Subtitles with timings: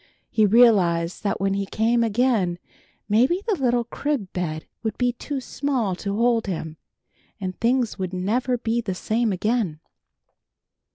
[0.31, 2.57] He realized that when he came again
[3.07, 6.77] maybe the little crib bed would be too small to hold him,
[7.39, 9.79] and things would never be the same again.